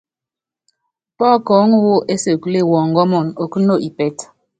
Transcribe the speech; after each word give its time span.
Pɔ́kɔɔ́ŋu 1.17 1.77
wú 1.85 1.95
ésekule 2.13 2.61
wɔngɔmun, 2.71 3.27
okúno 3.43 3.73
ipɛ́tɛ. 3.87 4.23